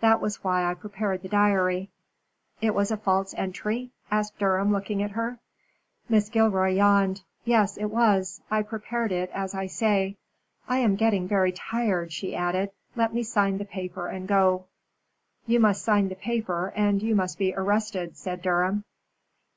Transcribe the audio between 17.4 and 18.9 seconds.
arrested," said Durham.